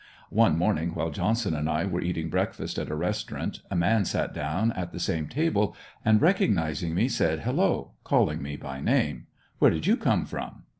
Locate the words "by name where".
8.55-9.69